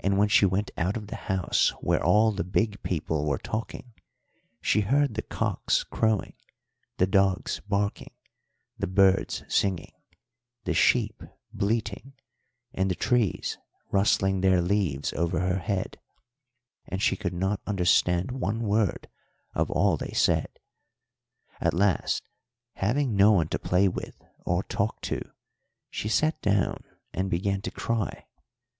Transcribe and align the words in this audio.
And 0.00 0.18
when 0.18 0.26
she 0.26 0.44
went 0.44 0.72
out 0.76 0.96
of 0.96 1.06
the 1.06 1.14
house 1.30 1.68
where 1.80 2.02
all 2.02 2.32
the 2.32 2.42
big 2.42 2.82
people 2.82 3.26
were 3.28 3.38
talking, 3.38 3.92
she 4.60 4.80
heard 4.80 5.14
the 5.14 5.22
cocks 5.22 5.84
crowing, 5.84 6.34
the 6.96 7.06
dogs 7.06 7.60
barking, 7.68 8.10
the 8.76 8.88
birds 8.88 9.44
singing, 9.46 9.92
the 10.64 10.74
sheep 10.74 11.22
bleating, 11.52 12.14
and 12.74 12.90
the 12.90 12.96
trees 12.96 13.56
rustling 13.92 14.40
their 14.40 14.60
leaves 14.60 15.12
over 15.12 15.38
her 15.38 15.60
head, 15.60 16.00
and 16.88 17.00
she 17.00 17.14
could 17.14 17.32
not 17.32 17.60
understand 17.68 18.32
one 18.32 18.62
word 18.62 19.06
of 19.54 19.70
all 19.70 19.96
they 19.96 20.10
said. 20.12 20.58
At 21.60 21.72
last, 21.72 22.28
having 22.74 23.14
no 23.14 23.30
one 23.30 23.46
to 23.50 23.60
play 23.60 23.86
with 23.86 24.20
or 24.44 24.64
talk 24.64 25.00
to, 25.02 25.20
she 25.88 26.08
sat 26.08 26.42
down 26.42 26.82
and 27.14 27.30
began 27.30 27.62
to 27.62 27.70
cry. 27.70 28.26